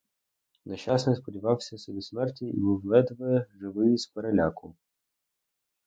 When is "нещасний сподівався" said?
0.65-1.77